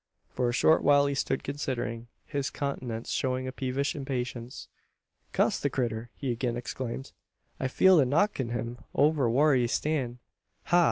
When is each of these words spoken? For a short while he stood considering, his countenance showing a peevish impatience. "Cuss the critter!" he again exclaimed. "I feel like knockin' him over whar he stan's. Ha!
For 0.31 0.49
a 0.49 0.51
short 0.51 0.81
while 0.83 1.05
he 1.05 1.13
stood 1.13 1.43
considering, 1.43 2.07
his 2.25 2.49
countenance 2.49 3.11
showing 3.11 3.47
a 3.47 3.51
peevish 3.51 3.95
impatience. 3.95 4.67
"Cuss 5.31 5.59
the 5.59 5.69
critter!" 5.69 6.09
he 6.15 6.31
again 6.31 6.57
exclaimed. 6.57 7.11
"I 7.59 7.67
feel 7.67 7.97
like 7.97 8.07
knockin' 8.07 8.49
him 8.49 8.79
over 8.95 9.29
whar 9.29 9.53
he 9.53 9.67
stan's. 9.67 10.17
Ha! 10.63 10.79